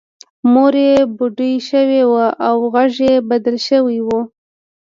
مور 0.51 0.73
یې 0.87 0.95
بوډۍ 1.15 1.53
شوې 1.69 2.03
وه 2.11 2.27
او 2.47 2.57
غږ 2.73 2.93
یې 3.07 3.13
بدل 3.29 3.55
شوی 3.67 3.97
و 4.05 4.09